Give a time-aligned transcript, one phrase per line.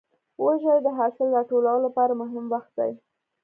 [0.43, 2.91] وږی د حاصل راټولو لپاره مهم وخت دی.